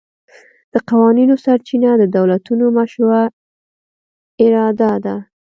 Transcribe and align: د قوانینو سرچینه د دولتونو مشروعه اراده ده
د 0.73 0.75
قوانینو 0.89 1.35
سرچینه 1.45 1.91
د 1.97 2.03
دولتونو 2.15 2.65
مشروعه 2.77 3.23
اراده 4.45 4.91
ده 5.05 5.15